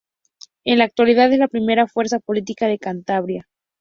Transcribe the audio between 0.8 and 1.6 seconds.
actualidad es la